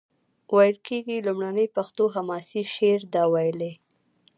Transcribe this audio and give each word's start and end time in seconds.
ویل 0.55 0.77
کیږي 0.87 1.17
لومړنی 1.27 1.67
پښتو 1.75 2.03
حماسي 2.15 2.61
شعر 2.73 3.01
ده 3.13 3.23
ویلی. 3.33 3.73